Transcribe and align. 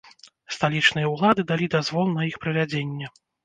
Сталічныя 0.55 1.11
ўлады 1.13 1.47
далі 1.53 1.67
дазвол 1.77 2.13
на 2.17 2.27
іх 2.33 2.43
правядзенне. 2.47 3.17